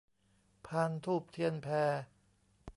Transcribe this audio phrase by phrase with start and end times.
[0.65, 1.67] พานธูปเทียนแพ